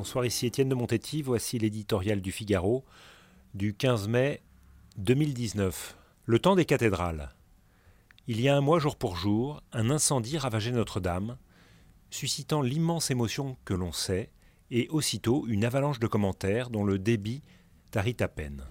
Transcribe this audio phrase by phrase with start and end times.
[0.00, 1.20] Bonsoir, ici Étienne de Montetti.
[1.20, 2.86] Voici l'éditorial du Figaro
[3.52, 4.40] du 15 mai
[4.96, 5.94] 2019.
[6.24, 7.34] Le temps des cathédrales.
[8.26, 11.36] Il y a un mois, jour pour jour, un incendie ravageait Notre-Dame,
[12.08, 14.30] suscitant l'immense émotion que l'on sait,
[14.70, 17.42] et aussitôt une avalanche de commentaires dont le débit
[17.90, 18.64] tarit à peine.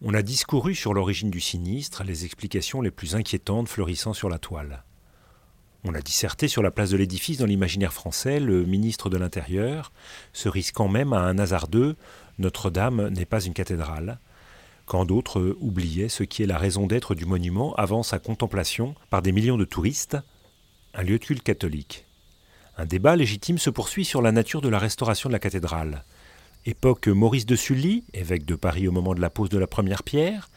[0.00, 4.40] On a discouru sur l'origine du sinistre, les explications les plus inquiétantes fleurissant sur la
[4.40, 4.82] toile.
[5.86, 9.92] On a disserté sur la place de l'édifice dans l'imaginaire français, le ministre de l'Intérieur,
[10.32, 11.96] se risquant même à un hasardeux
[12.38, 14.18] Notre-Dame n'est pas une cathédrale,
[14.86, 19.20] quand d'autres oubliaient ce qui est la raison d'être du monument avant sa contemplation par
[19.20, 20.16] des millions de touristes,
[20.94, 22.06] un lieu de culte catholique.
[22.78, 26.04] Un débat légitime se poursuit sur la nature de la restauration de la cathédrale.
[26.64, 30.02] Époque Maurice de Sully, évêque de Paris au moment de la pose de la première
[30.02, 30.48] pierre,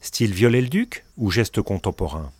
[0.00, 2.32] style Viollet-le-Duc ou geste contemporain?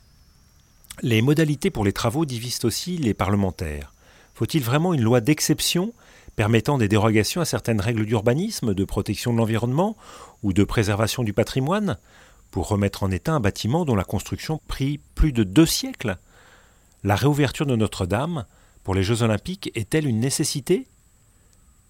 [1.02, 3.92] Les modalités pour les travaux divisent aussi les parlementaires.
[4.34, 5.92] Faut-il vraiment une loi d'exception
[6.36, 9.97] permettant des dérogations à certaines règles d'urbanisme, de protection de l'environnement
[10.42, 11.98] ou de préservation du patrimoine
[12.50, 16.19] pour remettre en état un bâtiment dont la construction prit plus de deux siècles?
[17.05, 18.44] La réouverture de Notre-Dame
[18.84, 20.86] pour les Jeux olympiques est-elle une nécessité?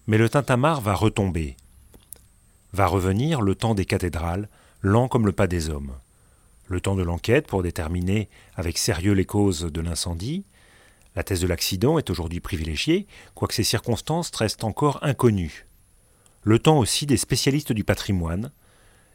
[0.07, 1.57] Mais le tintamarre va retomber.
[2.73, 4.49] Va revenir le temps des cathédrales,
[4.81, 5.93] lent comme le pas des hommes
[6.67, 10.45] le temps de l'enquête pour déterminer avec sérieux les causes de l'incendie.
[11.15, 15.65] La thèse de l'accident est aujourd'hui privilégiée, quoique ces circonstances restent encore inconnues.
[16.43, 18.51] Le temps aussi des spécialistes du patrimoine,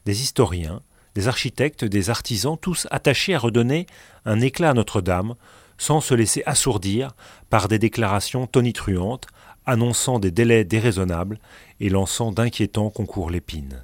[0.05, 0.81] des historiens,
[1.15, 3.85] des architectes, des artisans, tous attachés à redonner
[4.25, 5.35] un éclat à Notre-Dame,
[5.77, 7.15] sans se laisser assourdir
[7.49, 9.27] par des déclarations tonitruantes,
[9.65, 11.39] annonçant des délais déraisonnables
[11.79, 13.83] et lançant d'inquiétants concours l'épine.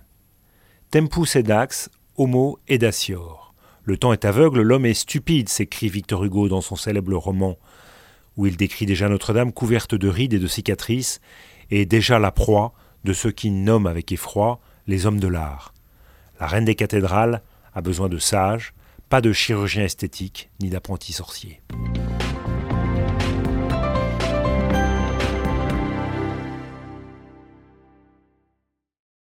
[0.92, 3.49] Tempus edax, homo edacior.
[3.90, 7.58] Le temps est aveugle, l'homme est stupide, s'écrit Victor Hugo dans son célèbre roman,
[8.38, 11.22] où il décrit déjà Notre-Dame couverte de rides et de cicatrices,
[11.72, 15.74] et déjà la proie de ceux qui nomment avec effroi les hommes de l'art.
[16.40, 17.42] La reine des cathédrales
[17.74, 18.76] a besoin de sages,
[19.10, 21.60] pas de chirurgiens esthétiques ni d'apprentis sorciers.